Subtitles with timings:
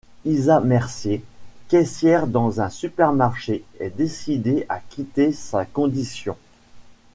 [0.25, 1.23] Isa Mercier,
[1.67, 6.35] caissière dans un supermarché est décidée à quitter sa conditon.